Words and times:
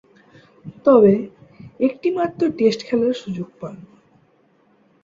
তবে, 0.85 1.13
একটিমাত্র 1.79 2.41
টেস্ট 2.57 2.81
খেলার 2.85 3.13
সুযোগ 3.13 3.47
পান। 3.59 3.75